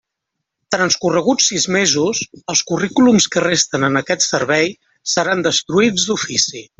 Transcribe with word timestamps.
Transcorreguts 0.75 1.49
sis 1.51 1.67
mesos, 1.75 2.21
els 2.55 2.63
currículums 2.71 3.27
que 3.35 3.43
resten 3.45 3.89
en 3.89 4.01
aquest 4.05 4.27
Servei 4.31 4.75
seran 5.17 5.45
destruïts 5.51 6.09
d'ofici. 6.11 6.65